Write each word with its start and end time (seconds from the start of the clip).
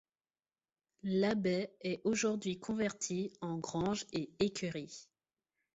L'abbaye 1.03 1.69
est 1.81 2.01
aujourd'hui 2.05 2.59
convertie 2.59 3.31
en 3.41 3.59
grange 3.59 4.07
et 4.13 4.31
écurie. 4.39 5.07